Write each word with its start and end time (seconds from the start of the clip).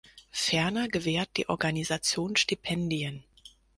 Ferner 0.31 0.87
gewährt 0.87 1.29
die 1.37 1.47
Organisation 1.47 2.35
Stipendien. 2.35 3.23